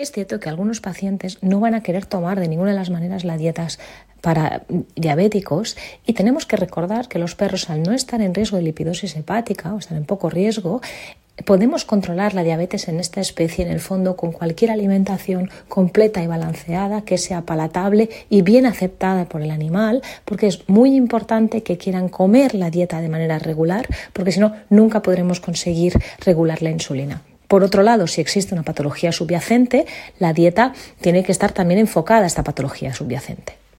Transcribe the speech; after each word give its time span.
Es 0.00 0.12
cierto 0.12 0.40
que 0.40 0.48
algunos 0.48 0.80
pacientes 0.80 1.36
no 1.42 1.60
van 1.60 1.74
a 1.74 1.82
querer 1.82 2.06
tomar 2.06 2.40
de 2.40 2.48
ninguna 2.48 2.70
de 2.70 2.76
las 2.78 2.88
maneras 2.88 3.22
las 3.22 3.38
dietas 3.38 3.78
para 4.22 4.62
diabéticos 4.96 5.76
y 6.06 6.14
tenemos 6.14 6.46
que 6.46 6.56
recordar 6.56 7.06
que 7.06 7.18
los 7.18 7.34
perros 7.34 7.68
al 7.68 7.82
no 7.82 7.92
estar 7.92 8.22
en 8.22 8.32
riesgo 8.32 8.56
de 8.56 8.62
lipidosis 8.62 9.14
hepática 9.16 9.74
o 9.74 9.78
estar 9.78 9.98
en 9.98 10.06
poco 10.06 10.30
riesgo, 10.30 10.80
podemos 11.44 11.84
controlar 11.84 12.32
la 12.32 12.42
diabetes 12.42 12.88
en 12.88 12.98
esta 12.98 13.20
especie 13.20 13.62
en 13.62 13.70
el 13.70 13.80
fondo 13.80 14.16
con 14.16 14.32
cualquier 14.32 14.70
alimentación 14.70 15.50
completa 15.68 16.22
y 16.22 16.26
balanceada 16.26 17.02
que 17.02 17.18
sea 17.18 17.42
palatable 17.42 18.08
y 18.30 18.40
bien 18.40 18.64
aceptada 18.64 19.26
por 19.26 19.42
el 19.42 19.50
animal, 19.50 20.00
porque 20.24 20.46
es 20.46 20.66
muy 20.66 20.96
importante 20.96 21.62
que 21.62 21.76
quieran 21.76 22.08
comer 22.08 22.54
la 22.54 22.70
dieta 22.70 23.02
de 23.02 23.10
manera 23.10 23.38
regular, 23.38 23.86
porque 24.14 24.32
si 24.32 24.40
no, 24.40 24.54
nunca 24.70 25.02
podremos 25.02 25.40
conseguir 25.40 25.92
regular 26.24 26.62
la 26.62 26.70
insulina. 26.70 27.22
Por 27.50 27.64
otro 27.64 27.82
lado, 27.82 28.06
si 28.06 28.20
existe 28.20 28.54
una 28.54 28.62
patología 28.62 29.10
subyacente, 29.10 29.84
la 30.20 30.32
dieta 30.32 30.72
tiene 31.00 31.24
que 31.24 31.32
estar 31.32 31.50
también 31.50 31.80
enfocada 31.80 32.22
a 32.22 32.26
esta 32.28 32.44
patología 32.44 32.94
subyacente. 32.94 33.59